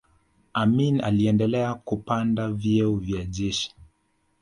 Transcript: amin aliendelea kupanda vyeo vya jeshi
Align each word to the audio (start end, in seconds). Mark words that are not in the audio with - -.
amin 0.53 1.01
aliendelea 1.01 1.73
kupanda 1.73 2.47
vyeo 2.51 2.95
vya 2.95 3.25
jeshi 3.25 3.75